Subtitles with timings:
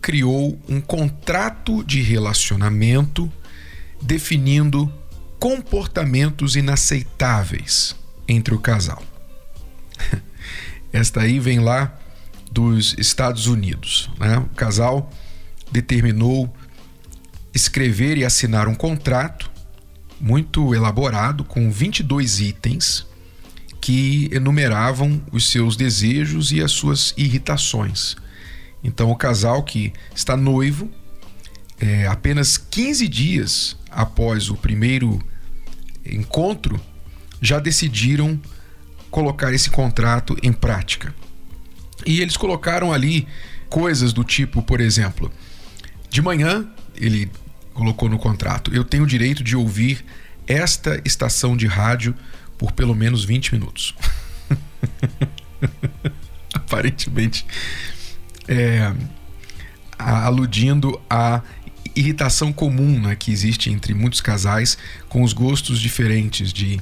[0.00, 3.30] criou um contrato de relacionamento
[4.00, 4.92] definindo
[5.38, 7.94] comportamentos inaceitáveis
[8.28, 9.02] entre o casal.
[10.92, 11.98] Esta aí vem lá
[12.50, 14.10] dos Estados Unidos.
[14.18, 14.38] Né?
[14.38, 15.10] O casal
[15.70, 16.52] determinou
[17.54, 19.50] escrever e assinar um contrato
[20.20, 23.06] muito elaborado com 22 itens
[23.80, 28.16] que enumeravam os seus desejos e as suas irritações.
[28.82, 30.90] Então, o casal que está noivo,
[31.78, 35.20] é, apenas 15 dias após o primeiro
[36.04, 36.80] encontro,
[37.40, 38.40] já decidiram
[39.10, 41.14] colocar esse contrato em prática.
[42.06, 43.26] E eles colocaram ali
[43.68, 45.30] coisas do tipo, por exemplo,
[46.08, 47.30] de manhã ele
[47.72, 50.04] colocou no contrato: eu tenho o direito de ouvir
[50.46, 52.14] esta estação de rádio
[52.58, 53.94] por pelo menos 20 minutos.
[56.52, 57.46] Aparentemente,
[58.50, 58.92] é,
[59.96, 61.40] aludindo à
[61.94, 64.76] irritação comum né, que existe entre muitos casais
[65.08, 66.80] com os gostos diferentes de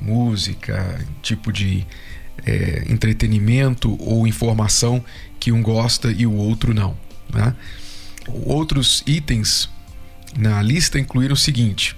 [0.00, 1.86] música, tipo de
[2.46, 5.04] é, entretenimento ou informação
[5.38, 6.96] que um gosta e o outro não.
[7.32, 7.54] Né?
[8.26, 9.68] Outros itens
[10.36, 11.96] na lista incluíram o seguinte: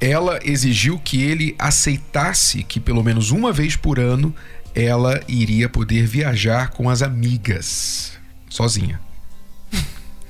[0.00, 4.34] ela exigiu que ele aceitasse que pelo menos uma vez por ano
[4.74, 8.12] ela iria poder viajar com as amigas,
[8.50, 9.00] sozinha.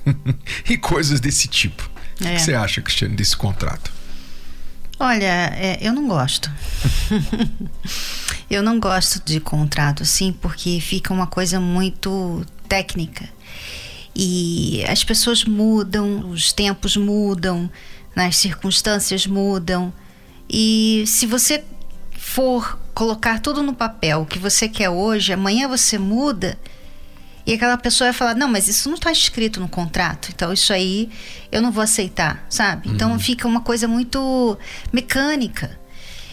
[0.68, 1.90] e coisas desse tipo.
[2.20, 2.32] É.
[2.32, 3.92] O que você acha, Cristiane, desse contrato?
[4.98, 6.50] Olha, é, eu não gosto.
[8.48, 13.28] eu não gosto de contrato assim, porque fica uma coisa muito técnica.
[14.14, 17.68] E as pessoas mudam, os tempos mudam,
[18.14, 19.92] né, as circunstâncias mudam.
[20.48, 21.64] E se você
[22.24, 26.58] for colocar tudo no papel, o que você quer hoje, amanhã você muda.
[27.46, 30.72] E aquela pessoa vai falar: não, mas isso não está escrito no contrato, então isso
[30.72, 31.10] aí
[31.52, 32.88] eu não vou aceitar, sabe?
[32.88, 33.18] Então uhum.
[33.18, 34.58] fica uma coisa muito
[34.92, 35.78] mecânica.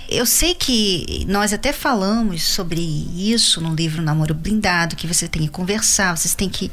[0.09, 5.43] Eu sei que nós até falamos sobre isso no livro Namoro Blindado, que você tem
[5.43, 6.71] que conversar, vocês têm que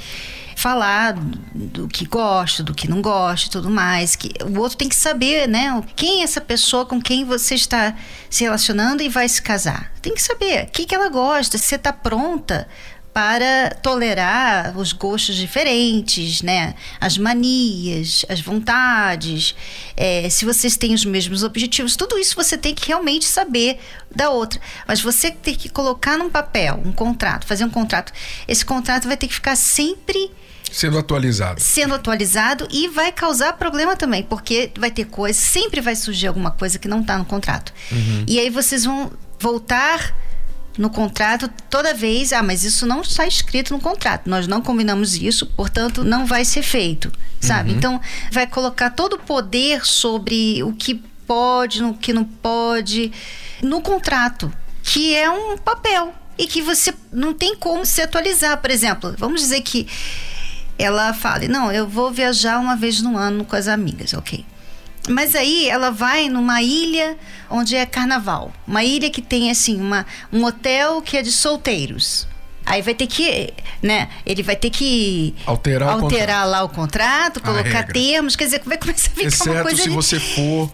[0.58, 1.14] falar
[1.54, 4.16] do que gosta, do que não gosta e tudo mais.
[4.16, 5.80] Que o outro tem que saber, né?
[5.94, 7.94] Quem é essa pessoa com quem você está
[8.28, 9.92] se relacionando e vai se casar.
[10.02, 12.66] Tem que saber o que, que ela gosta, se você está pronta
[13.14, 16.74] para tolerar os gostos diferentes, né?
[17.00, 19.54] As manias, as vontades,
[19.96, 23.78] é, se vocês têm os mesmos objetivos, tudo isso você tem que realmente saber
[24.14, 24.60] da outra.
[24.88, 28.12] Mas você tem que colocar num papel, um contrato, fazer um contrato.
[28.46, 30.32] Esse contrato vai ter que ficar sempre
[30.70, 31.60] Sendo atualizado.
[31.60, 36.50] Sendo atualizado e vai causar problema também, porque vai ter coisa, sempre vai surgir alguma
[36.50, 37.72] coisa que não está no contrato.
[37.90, 38.24] Uhum.
[38.26, 40.14] E aí vocês vão voltar
[40.78, 44.30] no contrato toda vez, ah, mas isso não está escrito no contrato.
[44.30, 47.70] Nós não combinamos isso, portanto, não vai ser feito, sabe?
[47.70, 47.76] Uhum.
[47.76, 48.00] Então,
[48.30, 53.12] vai colocar todo o poder sobre o que pode, o que não pode
[53.62, 54.52] no contrato,
[54.82, 58.56] que é um papel e que você não tem como se atualizar.
[58.58, 59.86] Por exemplo, vamos dizer que
[60.78, 64.44] ela fale: Não, eu vou viajar uma vez no ano com as amigas, ok.
[65.08, 67.16] Mas aí ela vai numa ilha
[67.50, 68.52] onde é carnaval.
[68.66, 72.28] Uma ilha que tem, assim, uma, um hotel que é de solteiros.
[72.66, 74.10] Aí vai ter que, né?
[74.26, 78.76] Ele vai ter que alterar, alterar o lá o contrato, colocar termos, quer dizer, vai
[78.76, 79.94] começar a ficar Exceto uma coisa se de...
[79.94, 80.70] você for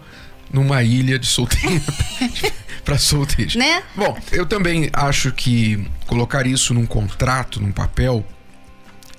[0.51, 1.85] numa ilha de solteiros
[2.83, 3.55] para solteiros.
[3.55, 3.81] Né?
[3.95, 8.25] Bom, eu também acho que colocar isso num contrato, num papel,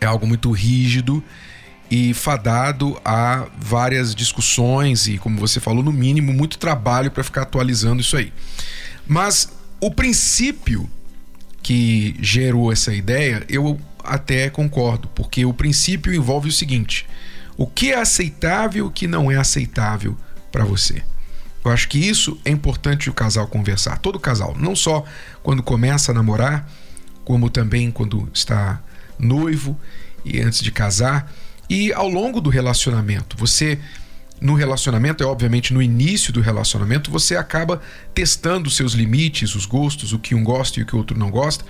[0.01, 1.23] é algo muito rígido
[1.91, 7.43] e fadado a várias discussões e, como você falou, no mínimo, muito trabalho para ficar
[7.43, 8.33] atualizando isso aí.
[9.07, 10.91] Mas o princípio
[11.63, 17.07] que gerou essa ideia, eu até concordo, porque o princípio envolve o seguinte:
[17.57, 20.17] o que é aceitável e o que não é aceitável
[20.51, 21.03] para você.
[21.65, 25.05] Eu acho que isso é importante o casal conversar, todo casal, não só
[25.43, 26.71] quando começa a namorar,
[27.25, 28.81] como também quando está
[29.19, 29.79] noivo
[30.25, 31.33] e antes de casar
[31.69, 33.37] e ao longo do relacionamento.
[33.37, 33.79] Você
[34.41, 37.81] no relacionamento, é obviamente no início do relacionamento, você acaba
[38.15, 41.31] testando seus limites, os gostos, o que um gosta e o que o outro não
[41.31, 41.65] gosta,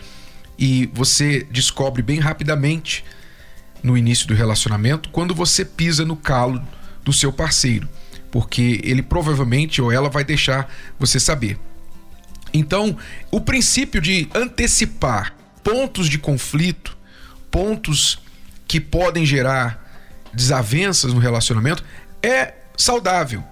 [0.58, 3.04] e você descobre bem rapidamente
[3.82, 6.60] no início do relacionamento quando você pisa no calo
[7.04, 7.88] do seu parceiro,
[8.32, 10.69] porque ele provavelmente ou ela vai deixar
[10.99, 11.56] você saber.
[12.52, 12.96] Então,
[13.31, 16.96] o princípio de antecipar pontos de conflito,
[17.56, 18.19] pontos
[18.69, 19.82] que podem gerar
[20.35, 21.82] desavenças no relacionamento
[22.23, 23.43] é saudável.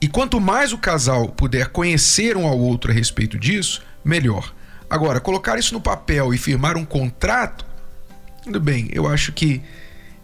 [0.00, 4.52] E quanto mais o casal puder conhecer um ao outro a respeito disso, melhor.
[4.90, 7.64] Agora, colocar isso no papel e firmar um contrato,
[8.42, 9.62] tudo bem, eu acho que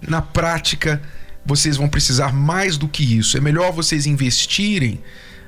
[0.00, 1.00] na prática
[1.46, 3.36] vocês vão precisar mais do que isso.
[3.36, 5.00] É melhor vocês investirem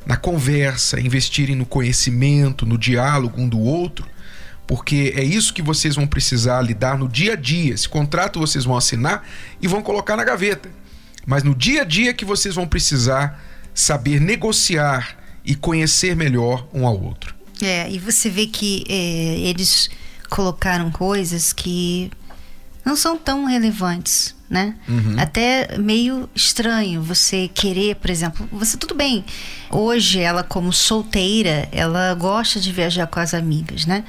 [0.07, 4.07] na conversa, investirem no conhecimento, no diálogo um do outro,
[4.75, 7.75] porque é isso que vocês vão precisar lidar no dia a dia.
[7.75, 9.23] Esse contrato vocês vão assinar
[9.61, 10.71] e vão colocar na gaveta.
[11.27, 13.39] Mas no dia a dia que vocês vão precisar
[13.75, 17.35] saber negociar e conhecer melhor um ao outro.
[17.61, 19.91] É, e você vê que é, eles
[20.31, 22.11] colocaram coisas que
[22.83, 24.75] não são tão relevantes, né?
[24.89, 25.17] Uhum.
[25.19, 29.23] Até meio estranho você querer, por exemplo, você tudo bem.
[29.71, 34.05] Hoje ela como solteira, ela gosta de viajar com as amigas, né?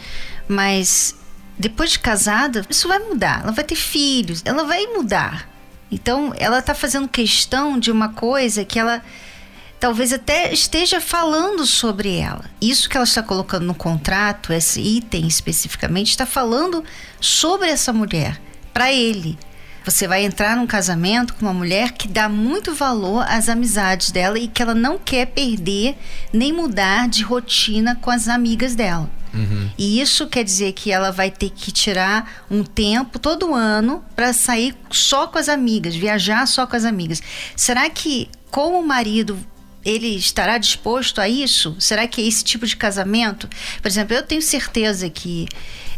[0.48, 1.16] Mas
[1.58, 3.42] depois de casada, isso vai mudar.
[3.44, 5.50] Ela vai ter filhos, ela vai mudar.
[5.92, 9.04] Então, ela está fazendo questão de uma coisa que ela
[9.80, 12.46] talvez até esteja falando sobre ela.
[12.62, 16.84] Isso que ela está colocando no contrato, esse item especificamente, está falando
[17.20, 18.42] sobre essa mulher,
[18.74, 19.38] para ele.
[19.86, 24.40] Você vai entrar num casamento com uma mulher que dá muito valor às amizades dela
[24.40, 25.98] e que ela não quer perder
[26.32, 29.10] nem mudar de rotina com as amigas dela.
[29.34, 29.70] Uhum.
[29.78, 34.32] E isso quer dizer que ela vai ter que tirar um tempo todo ano para
[34.32, 37.22] sair só com as amigas, viajar só com as amigas.
[37.56, 39.38] Será que, como marido,
[39.84, 41.76] ele estará disposto a isso?
[41.80, 43.50] Será que é esse tipo de casamento?
[43.82, 45.48] Por exemplo, eu tenho certeza que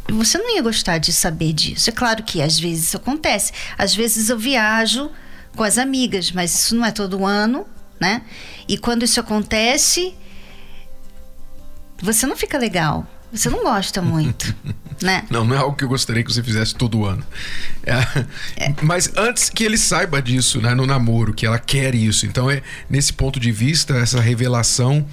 [0.10, 1.90] você não ia gostar de saber disso.
[1.90, 3.52] É claro que às vezes isso acontece.
[3.78, 5.10] Às vezes eu viajo
[5.56, 7.66] com as amigas, mas isso não é todo ano,
[8.00, 8.22] né?
[8.68, 10.14] E quando isso acontece,
[12.02, 13.08] você não fica legal.
[13.32, 14.56] Você não gosta muito,
[15.02, 15.26] né?
[15.30, 17.26] Não, não é algo que eu gostaria que você fizesse todo ano.
[17.84, 18.76] É, é.
[18.82, 22.26] Mas antes que ele saiba disso, né, no namoro, que ela quer isso.
[22.26, 25.06] Então, é nesse ponto de vista, essa revelação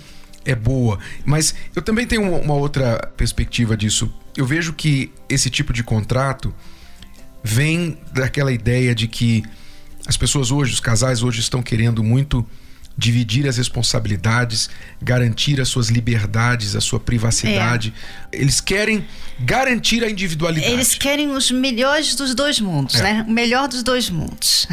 [0.45, 0.99] é boa.
[1.25, 4.13] Mas eu também tenho uma, uma outra perspectiva disso.
[4.37, 6.55] Eu vejo que esse tipo de contrato
[7.43, 9.43] vem daquela ideia de que
[10.07, 12.47] as pessoas hoje, os casais hoje estão querendo muito
[12.97, 14.69] dividir as responsabilidades,
[15.01, 17.93] garantir as suas liberdades, a sua privacidade.
[18.31, 18.41] É.
[18.41, 19.05] Eles querem
[19.41, 20.73] garantir a individualidade.
[20.73, 23.03] Eles querem os melhores dos dois mundos, é.
[23.03, 23.25] né?
[23.27, 24.67] O melhor dos dois mundos.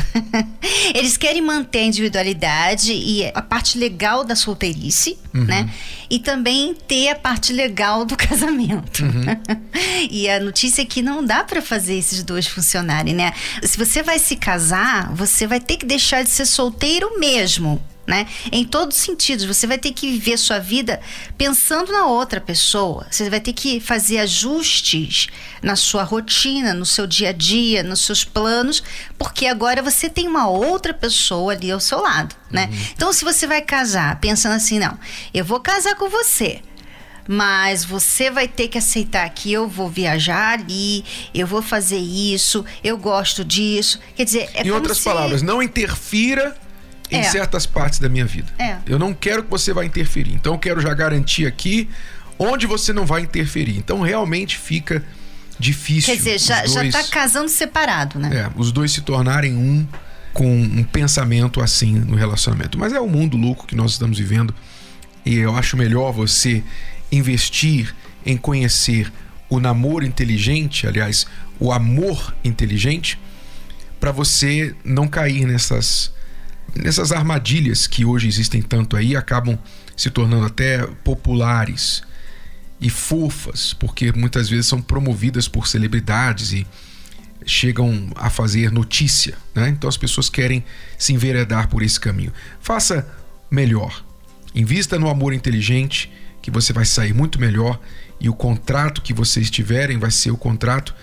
[0.94, 5.46] Eles querem manter a individualidade e a parte legal da solteirice, uhum.
[5.46, 5.70] né?
[6.10, 9.04] E também ter a parte legal do casamento.
[9.04, 9.24] Uhum.
[10.10, 13.34] e a notícia é que não dá para fazer esses dois funcionarem, né?
[13.64, 18.26] Se você vai se casar, você vai ter que deixar de ser solteiro mesmo né?
[18.52, 19.46] Em todos os sentidos.
[19.46, 21.00] Você vai ter que viver sua vida
[21.38, 23.06] pensando na outra pessoa.
[23.12, 25.28] Você vai ter que fazer ajustes
[25.62, 28.82] na sua rotina, no seu dia a dia, nos seus planos,
[29.16, 32.68] porque agora você tem uma outra pessoa ali ao seu lado, né?
[32.72, 32.80] Uhum.
[32.96, 34.98] Então, se você vai casar pensando assim, não,
[35.32, 36.62] eu vou casar com você
[37.32, 42.66] mas você vai ter que aceitar que eu vou viajar ali, eu vou fazer isso,
[42.84, 44.00] eu gosto disso.
[44.16, 45.04] Quer dizer, é Em outras se...
[45.04, 46.58] palavras, não interfira
[47.12, 47.24] em é.
[47.24, 48.52] certas partes da minha vida.
[48.58, 48.78] É.
[48.86, 50.34] Eu não quero que você vá interferir.
[50.34, 51.90] Então eu quero já garantir aqui
[52.38, 53.78] onde você não vai interferir.
[53.78, 55.04] Então realmente fica
[55.58, 56.14] difícil.
[56.14, 58.30] Quer dizer, já, dois, já tá casando separado, né?
[58.34, 59.88] É, os dois se tornarem um
[60.34, 62.78] com um pensamento assim no relacionamento.
[62.78, 64.54] Mas é o mundo louco que nós estamos vivendo.
[65.26, 66.64] E eu acho melhor você
[67.12, 67.94] investir
[68.26, 69.12] em conhecer
[69.50, 71.26] o namoro inteligente, aliás,
[71.60, 73.20] o amor inteligente,
[74.00, 76.14] para você não cair nessas
[76.76, 79.58] nessas armadilhas que hoje existem tanto aí acabam
[79.96, 82.02] se tornando até populares
[82.80, 86.66] e fofas, porque muitas vezes são promovidas por celebridades e
[87.46, 89.70] chegam a fazer notícia, né?
[89.70, 90.64] Então as pessoas querem
[90.98, 92.32] se enveredar por esse caminho.
[92.62, 93.08] Faça
[93.50, 94.04] melhor.
[94.54, 96.12] Invista no amor inteligente,
[96.42, 97.80] que você vai sair muito melhor
[98.20, 100.94] e o contrato que vocês tiverem vai ser o contrato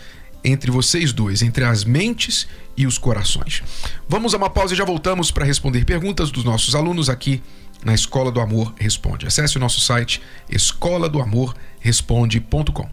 [0.47, 3.63] entre vocês dois, entre as mentes e os corações.
[4.09, 7.43] Vamos a uma pausa e já voltamos para responder perguntas dos nossos alunos aqui
[7.85, 9.27] na Escola do Amor Responde.
[9.27, 12.89] Acesse o nosso site escola do amor responde.com.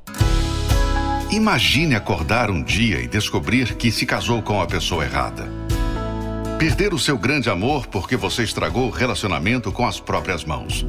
[1.31, 5.47] Imagine acordar um dia e descobrir que se casou com a pessoa errada.
[6.59, 10.85] Perder o seu grande amor porque você estragou o relacionamento com as próprias mãos.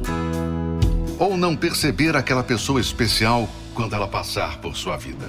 [1.17, 5.27] Ou não perceber aquela pessoa especial quando ela passar por sua vida.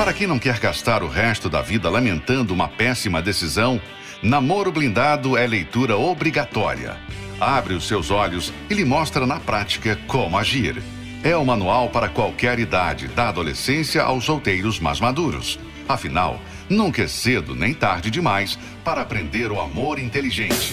[0.00, 3.78] Para quem não quer gastar o resto da vida lamentando uma péssima decisão,
[4.22, 6.96] Namoro Blindado é leitura obrigatória.
[7.38, 10.82] Abre os seus olhos e lhe mostra na prática como agir.
[11.22, 15.60] É o manual para qualquer idade, da adolescência aos solteiros mais maduros.
[15.86, 20.72] Afinal, nunca é cedo nem tarde demais para aprender o amor inteligente.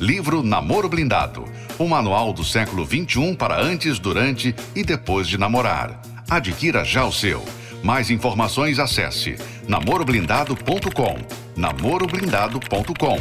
[0.00, 1.44] Livro Namoro Blindado.
[1.78, 6.00] O manual do século XXI para antes, durante e depois de namorar.
[6.30, 7.44] Adquira já o seu.
[7.84, 9.36] Mais informações acesse
[9.68, 11.18] namoroblindado.com.
[11.54, 13.20] namoroblindado.com.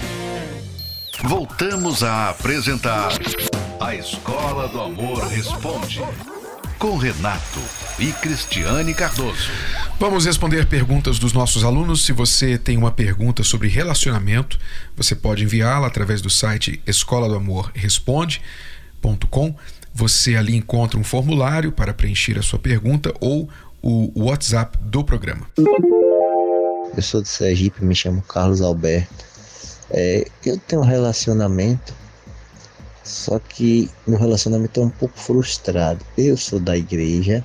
[1.22, 3.12] Voltamos a apresentar
[3.82, 6.01] A Escola do Amor Responde
[6.79, 7.60] com Renato
[8.00, 9.51] e Cristiane Cardoso.
[10.00, 12.05] Vamos responder perguntas dos nossos alunos.
[12.05, 14.58] Se você tem uma pergunta sobre relacionamento,
[14.96, 19.55] você pode enviá-la através do site escola do amor responde.com.
[19.93, 23.50] Você ali encontra um formulário para preencher a sua pergunta ou
[23.83, 25.45] o WhatsApp do programa.
[26.95, 29.25] Eu sou de Sergipe, me chamo Carlos Alberto.
[29.91, 31.93] É, eu tenho um relacionamento,
[33.03, 35.99] só que meu relacionamento é um pouco frustrado.
[36.17, 37.43] Eu sou da igreja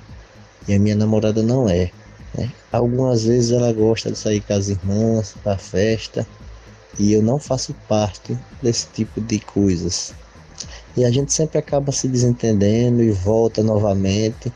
[0.65, 1.91] e a minha namorada não é.
[2.33, 2.49] Né?
[2.71, 6.25] Algumas vezes ela gosta de sair com as irmãs para festa
[6.97, 10.13] e eu não faço parte desse tipo de coisas.
[10.95, 14.53] E a gente sempre acaba se desentendendo e volta novamente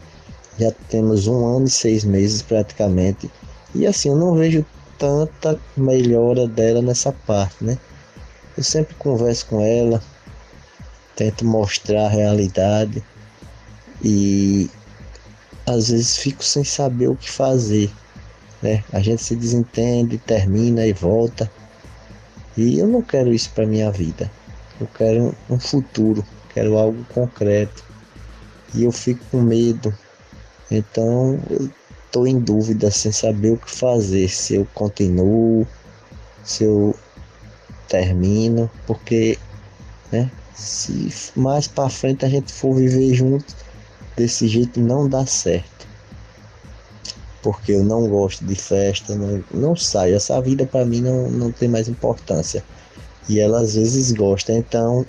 [0.60, 3.30] já temos um ano e seis meses praticamente.
[3.74, 4.66] E assim, eu não vejo
[4.98, 7.78] tanta melhora dela nessa parte, né?
[8.56, 10.02] Eu sempre converso com ela,
[11.16, 13.04] tento mostrar a realidade
[14.04, 14.70] e
[15.66, 17.92] às vezes fico sem saber o que fazer,
[18.62, 18.84] né?
[18.92, 21.52] A gente se desentende, termina e volta.
[22.56, 24.32] E eu não quero isso para minha vida.
[24.80, 27.84] Eu quero um futuro, quero algo concreto.
[28.76, 29.96] E eu fico com medo
[30.72, 31.70] então eu
[32.06, 35.68] estou em dúvida sem saber o que fazer, se eu continuo,
[36.44, 36.96] se eu
[37.88, 39.38] termino, porque
[40.12, 43.56] né, se mais para frente a gente for viver junto,
[44.16, 45.88] desse jeito não dá certo.
[47.42, 50.16] Porque eu não gosto de festa, não, não saio.
[50.16, 52.64] Essa vida para mim não, não tem mais importância.
[53.28, 55.06] E ela às vezes gosta, então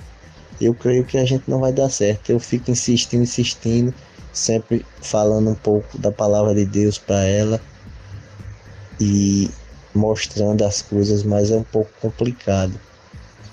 [0.61, 2.31] eu creio que a gente não vai dar certo.
[2.31, 3.95] Eu fico insistindo, insistindo
[4.35, 7.61] sempre falando um pouco da palavra de Deus para ela
[9.01, 9.49] e
[9.95, 12.79] mostrando as coisas, mas é um pouco complicado.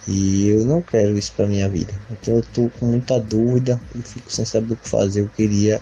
[0.08, 1.94] E eu não quero isso para minha vida.
[2.10, 5.22] Então eu tô com muita dúvida e fico sem saber o que fazer.
[5.22, 5.80] Eu queria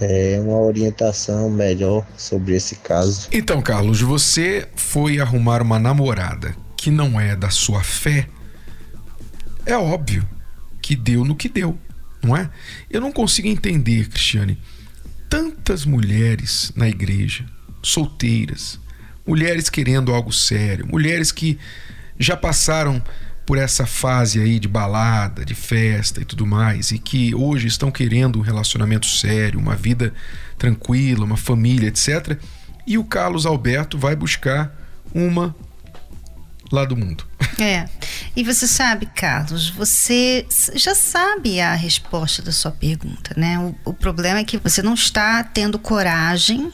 [0.00, 3.28] é, uma orientação melhor sobre esse caso.
[3.30, 8.26] Então, Carlos, você foi arrumar uma namorada que não é da sua fé.
[9.64, 10.26] É óbvio
[10.82, 11.78] que deu no que deu
[12.22, 12.50] não é?
[12.90, 14.58] Eu não consigo entender, Cristiane,
[15.28, 17.44] tantas mulheres na igreja,
[17.82, 18.78] solteiras,
[19.26, 21.58] mulheres querendo algo sério, mulheres que
[22.18, 23.02] já passaram
[23.46, 27.90] por essa fase aí de balada, de festa e tudo mais, e que hoje estão
[27.90, 30.12] querendo um relacionamento sério, uma vida
[30.56, 32.38] tranquila, uma família, etc.
[32.86, 34.72] E o Carlos Alberto vai buscar
[35.12, 35.54] uma
[36.70, 37.24] lá do mundo.
[37.58, 37.86] É.
[38.34, 43.58] E você sabe, Carlos, você já sabe a resposta da sua pergunta, né?
[43.58, 46.72] O, o problema é que você não está tendo coragem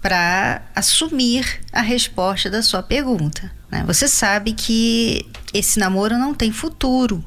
[0.00, 3.50] para assumir a resposta da sua pergunta.
[3.70, 3.82] Né?
[3.86, 7.24] Você sabe que esse namoro não tem futuro.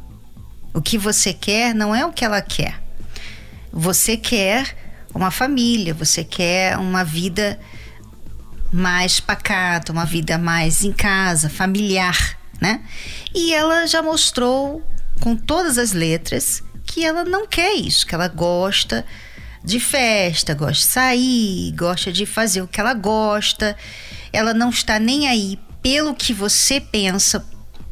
[0.73, 2.81] O que você quer não é o que ela quer.
[3.73, 4.77] Você quer
[5.13, 7.59] uma família, você quer uma vida
[8.71, 12.81] mais pacata, uma vida mais em casa, familiar, né?
[13.33, 14.83] E ela já mostrou
[15.19, 19.05] com todas as letras que ela não quer isso, que ela gosta
[19.63, 23.75] de festa, gosta de sair, gosta de fazer o que ela gosta.
[24.31, 27.45] Ela não está nem aí pelo que você pensa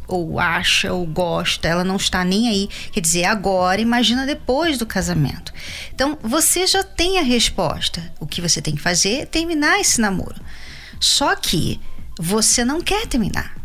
[0.08, 2.70] ou acha ou gosta, ela não está nem aí.
[2.92, 5.54] Quer dizer, agora, imagina depois do casamento.
[5.94, 8.02] Então, você já tem a resposta.
[8.20, 10.40] O que você tem que fazer é terminar esse namoro.
[11.00, 11.80] Só que
[12.20, 13.56] você não quer terminar.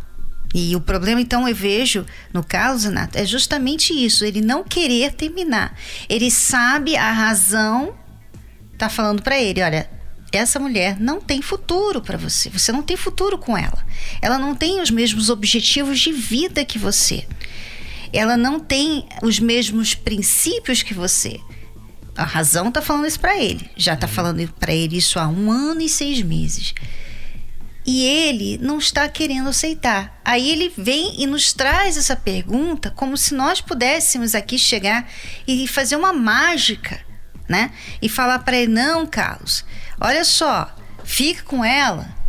[0.53, 5.13] E o problema, então, eu vejo no caso, Renato, é justamente isso: ele não querer
[5.13, 5.75] terminar.
[6.07, 7.95] Ele sabe a razão,
[8.77, 9.89] tá falando para ele: olha,
[10.31, 12.49] essa mulher não tem futuro para você.
[12.51, 13.83] Você não tem futuro com ela.
[14.21, 17.25] Ela não tem os mesmos objetivos de vida que você.
[18.11, 21.39] Ela não tem os mesmos princípios que você.
[22.15, 23.67] A razão tá falando isso para ele.
[23.75, 26.75] Já tá falando para ele isso há um ano e seis meses
[27.85, 30.19] e ele não está querendo aceitar.
[30.23, 35.09] Aí ele vem e nos traz essa pergunta como se nós pudéssemos aqui chegar
[35.47, 36.99] e fazer uma mágica,
[37.47, 37.71] né?
[38.01, 39.65] E falar para ele: não, Carlos,
[39.99, 40.73] olha só,
[41.03, 42.23] fica com ela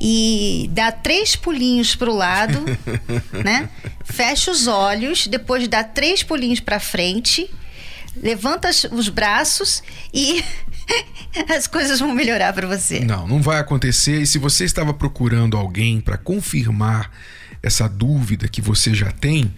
[0.00, 2.62] e dá três pulinhos para o lado,
[3.42, 3.70] né?
[4.04, 7.50] Fecha os olhos, depois dá três pulinhos para frente,
[8.14, 10.44] levanta os braços e
[11.48, 13.00] as coisas vão melhorar para você.
[13.00, 14.22] Não, não vai acontecer.
[14.22, 17.10] E se você estava procurando alguém para confirmar
[17.62, 19.52] essa dúvida que você já tem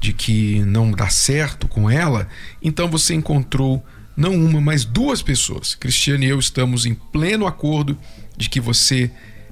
[0.00, 2.26] de que não dá certo com ela,
[2.60, 3.84] então você encontrou
[4.16, 5.74] não uma, mas duas pessoas.
[5.74, 7.96] Cristiane e eu estamos em pleno acordo
[8.36, 9.10] de que você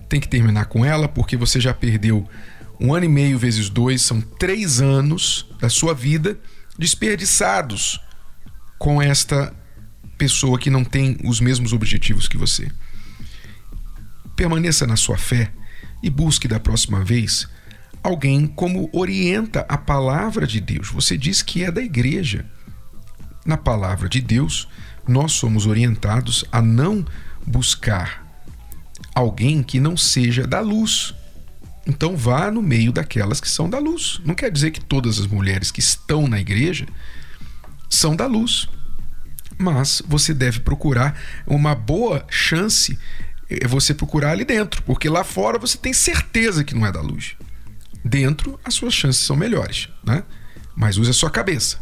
[0.08, 2.28] tem que terminar com ela, porque você já perdeu
[2.80, 6.38] um ano e meio vezes dois, são três anos da sua vida
[6.78, 8.00] desperdiçados
[8.78, 9.52] com esta
[10.20, 12.70] pessoa que não tem os mesmos objetivos que você.
[14.36, 15.50] Permaneça na sua fé
[16.02, 17.48] e busque da próxima vez
[18.02, 20.88] alguém como orienta a palavra de Deus.
[20.90, 22.44] Você diz que é da igreja.
[23.46, 24.68] Na palavra de Deus,
[25.08, 27.02] nós somos orientados a não
[27.46, 28.22] buscar
[29.14, 31.14] alguém que não seja da luz.
[31.86, 34.20] Então vá no meio daquelas que são da luz.
[34.22, 36.86] Não quer dizer que todas as mulheres que estão na igreja
[37.88, 38.68] são da luz.
[39.60, 42.98] Mas você deve procurar uma boa chance
[43.50, 47.00] é você procurar ali dentro, porque lá fora você tem certeza que não é da
[47.00, 47.36] luz.
[48.02, 50.22] Dentro, as suas chances são melhores, né?
[50.74, 51.78] Mas use a sua cabeça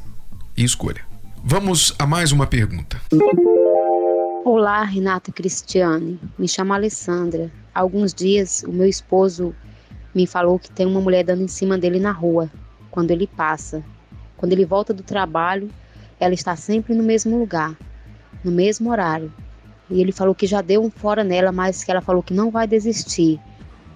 [0.56, 1.02] e escolha.
[1.44, 3.00] Vamos a mais uma pergunta.
[4.44, 6.18] Olá, Renata Cristiane.
[6.37, 7.52] Me chamo Alessandra.
[7.73, 9.54] Há alguns dias, o meu esposo
[10.12, 12.50] me falou que tem uma mulher dando em cima dele na rua,
[12.90, 13.85] quando ele passa.
[14.37, 15.70] Quando ele volta do trabalho,
[16.21, 17.77] ela está sempre no mesmo lugar,
[18.45, 19.33] no mesmo horário.
[19.91, 22.51] E ele falou que já deu um fora nela, mas que ela falou que não
[22.51, 23.41] vai desistir.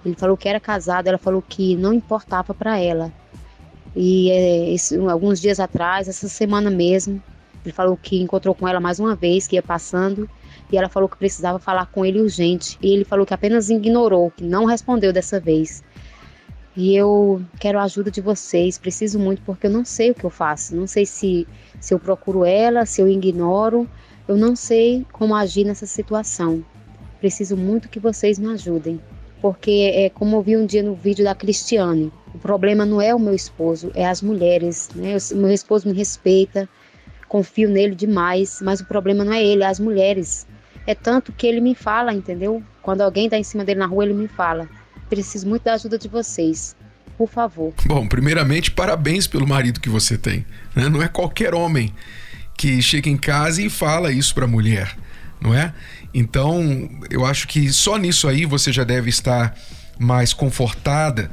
[0.05, 3.11] Ele falou que era casado, ela falou que não importava para ela.
[3.95, 7.21] E é, esse, alguns dias atrás, essa semana mesmo,
[7.63, 10.29] ele falou que encontrou com ela mais uma vez, que ia passando,
[10.71, 12.77] e ela falou que precisava falar com ele urgente.
[12.81, 15.83] E ele falou que apenas ignorou, que não respondeu dessa vez.
[16.75, 20.23] E eu quero a ajuda de vocês, preciso muito porque eu não sei o que
[20.23, 20.75] eu faço.
[20.75, 21.47] Não sei se,
[21.79, 23.87] se eu procuro ela, se eu ignoro,
[24.27, 26.65] eu não sei como agir nessa situação.
[27.19, 28.99] Preciso muito que vocês me ajudem.
[29.39, 32.11] Porque é como eu vi um dia no vídeo da Cristiane.
[32.33, 34.89] O problema não é o meu esposo, é as mulheres.
[34.95, 35.15] Né?
[35.31, 36.67] O meu esposo me respeita,
[37.27, 40.47] confio nele demais, mas o problema não é ele, é as mulheres.
[40.87, 42.63] É tanto que ele me fala, entendeu?
[42.81, 44.67] Quando alguém está em cima dele na rua, ele me fala.
[45.13, 46.75] Preciso muito da ajuda de vocês.
[47.15, 47.71] Por favor.
[47.85, 50.43] Bom, primeiramente, parabéns pelo marido que você tem.
[50.75, 50.89] Né?
[50.89, 51.93] Não é qualquer homem
[52.57, 54.97] que chega em casa e fala isso para a mulher,
[55.39, 55.71] não é?
[56.13, 59.55] Então, eu acho que só nisso aí você já deve estar
[59.99, 61.29] mais confortada,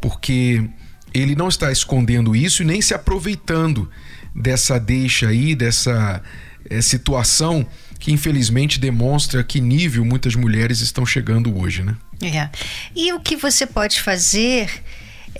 [0.00, 0.64] porque
[1.12, 3.90] ele não está escondendo isso e nem se aproveitando
[4.32, 6.22] dessa deixa aí, dessa
[6.70, 7.66] é, situação
[7.98, 11.96] que infelizmente demonstra que nível muitas mulheres estão chegando hoje, né?
[12.26, 12.50] É.
[12.94, 14.82] E o que você pode fazer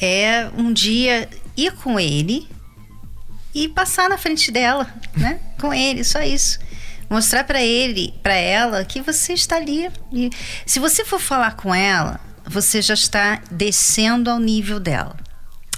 [0.00, 2.48] é um dia ir com ele
[3.54, 5.38] e passar na frente dela, né?
[5.60, 6.58] Com ele, só isso.
[7.08, 9.88] Mostrar para ele, para ela que você está ali.
[10.12, 10.30] E
[10.66, 15.16] se você for falar com ela, você já está descendo ao nível dela.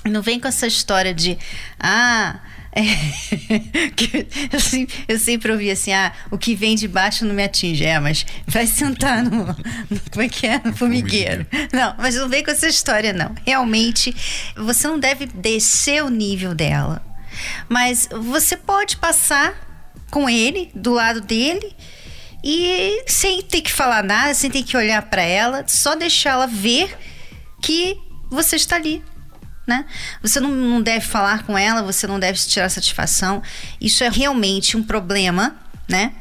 [0.04, 1.36] Não vem com essa história de
[1.78, 2.40] ah,
[4.52, 7.84] eu, sempre, eu, sempre, ouvi assim: ah, o que vem de baixo não me atinge.
[7.84, 9.46] É, mas vai sentar no.
[9.46, 10.60] no como é que é?
[10.62, 11.46] No formigueiro.
[11.72, 13.34] Não, mas não vem com essa história, não.
[13.46, 14.14] Realmente,
[14.54, 17.02] você não deve descer o nível dela.
[17.68, 19.54] Mas você pode passar
[20.10, 21.74] com ele, do lado dele,
[22.44, 26.46] e sem ter que falar nada, sem ter que olhar para ela, só deixar ela
[26.46, 26.96] ver
[27.60, 27.98] que
[28.30, 29.02] você está ali
[29.66, 29.84] né?
[30.22, 33.42] Você não, não deve falar com ela, você não deve tirar satisfação.
[33.80, 35.56] Isso é realmente um problema,
[35.88, 36.12] né?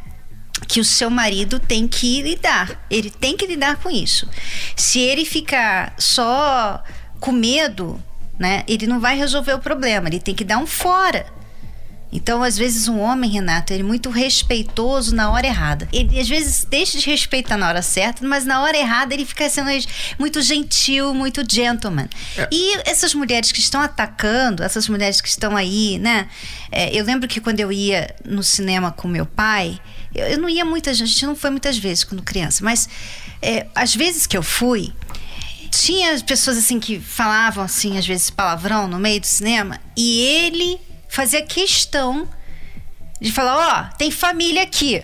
[0.67, 2.85] Que o seu marido tem que lidar.
[2.89, 4.27] Ele tem que lidar com isso.
[4.75, 6.83] Se ele ficar só
[7.19, 8.01] com medo,
[8.39, 8.63] né?
[8.67, 10.07] Ele não vai resolver o problema.
[10.07, 11.25] Ele tem que dar um fora.
[12.15, 15.87] Então, às vezes, um homem, Renato, ele é muito respeitoso na hora errada.
[15.91, 19.49] Ele, às vezes, deixa de respeitar na hora certa, mas na hora errada ele fica
[19.49, 19.69] sendo
[20.17, 22.07] muito gentil, muito gentleman.
[22.37, 22.47] É.
[22.51, 26.29] E essas mulheres que estão atacando, essas mulheres que estão aí, né?
[26.71, 29.79] É, eu lembro que quando eu ia no cinema com meu pai,
[30.13, 32.87] eu, eu não ia muitas vezes, a gente não foi muitas vezes quando criança, mas
[33.41, 34.93] é, às vezes que eu fui,
[35.69, 40.79] tinha pessoas assim que falavam assim, às vezes palavrão no meio do cinema, e ele
[41.15, 42.27] fazia questão
[43.21, 45.03] de falar: ó, oh, tem família aqui,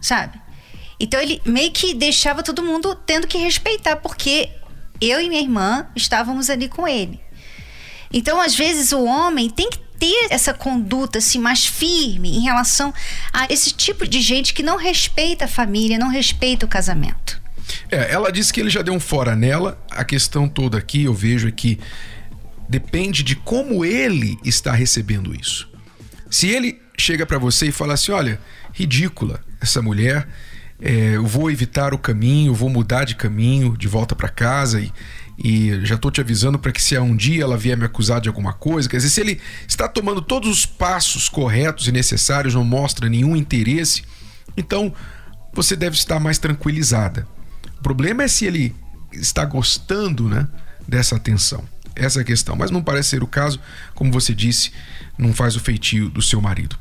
[0.00, 0.40] sabe?
[0.98, 4.50] Então ele meio que deixava todo mundo tendo que respeitar, porque
[5.00, 7.20] eu e minha irmã estávamos ali com ele.
[8.12, 12.92] Então, às vezes, o homem tem que ter essa conduta assim mais firme em relação
[13.32, 17.40] a esse tipo de gente que não respeita a família, não respeita o casamento.
[17.90, 19.78] É, ela disse que ele já deu um fora nela.
[19.90, 21.78] A questão toda aqui eu vejo é que
[22.68, 25.68] depende de como ele está recebendo isso.
[26.30, 28.40] Se ele chega para você e fala assim: olha,
[28.72, 30.28] ridícula essa mulher,
[30.80, 34.92] é, eu vou evitar o caminho, vou mudar de caminho de volta para casa e,
[35.38, 38.28] e já estou te avisando para que se um dia ela vier me acusar de
[38.28, 42.64] alguma coisa, quer dizer, se ele está tomando todos os passos corretos e necessários, não
[42.64, 44.02] mostra nenhum interesse,
[44.56, 44.92] então
[45.52, 47.26] você deve estar mais tranquilizada.
[47.78, 48.74] O problema é se ele
[49.12, 50.46] está gostando, né,
[50.86, 51.64] dessa atenção.
[51.96, 53.58] Essa questão, mas não parece ser o caso,
[53.94, 54.70] como você disse,
[55.16, 56.76] não faz o feitio do seu marido.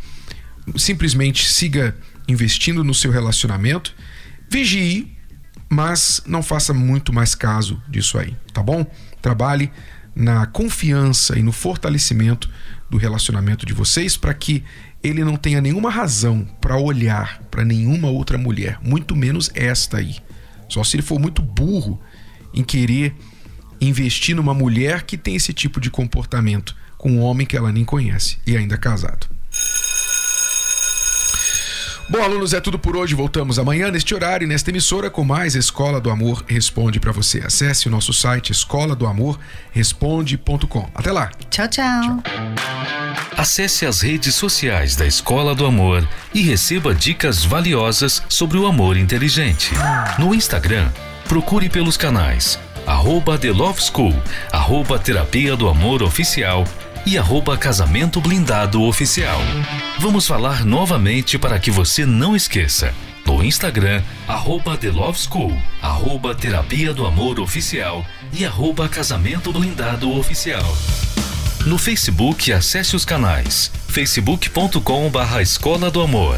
[0.78, 1.96] Simplesmente siga
[2.28, 3.96] investindo no seu relacionamento,
[4.50, 5.16] vigie,
[5.70, 8.86] mas não faça muito mais caso disso aí, tá bom?
[9.22, 9.72] Trabalhe
[10.16, 12.50] na confiança e no fortalecimento
[12.90, 14.64] do relacionamento de vocês para que
[15.04, 20.18] ele não tenha nenhuma razão para olhar para nenhuma outra mulher, muito menos esta aí.
[20.68, 22.02] Só se ele for muito burro
[22.54, 23.16] em querer
[23.80, 27.86] investir numa mulher que tem esse tipo de comportamento com um homem que ela nem
[27.86, 29.28] conhece e ainda casado.
[32.08, 33.16] Bom, alunos, é tudo por hoje.
[33.16, 37.40] Voltamos amanhã neste horário e nesta emissora com mais Escola do Amor Responde para você.
[37.40, 39.40] Acesse o nosso site escola do amor
[39.72, 40.90] responde.com.
[40.94, 41.32] Até lá.
[41.50, 42.24] Tchau, tchau, tchau.
[43.36, 48.98] Acesse as redes sociais da Escola do Amor e receba dicas valiosas sobre o amor
[48.98, 49.72] inteligente.
[50.20, 50.90] No Instagram,
[51.28, 54.14] procure pelos canais arroba The Love School,
[54.52, 56.64] arroba Terapia do Amor Oficial
[57.06, 59.40] e arroba Casamento Blindado Oficial.
[60.00, 62.94] Vamos falar novamente para que você não esqueça.
[63.26, 70.12] No Instagram, arroba The Love School, arroba Terapia do Amor Oficial e arroba Casamento Blindado
[70.16, 70.78] Oficial.
[71.66, 76.38] No Facebook, acesse os canais facebook.com barra Escola do Amor,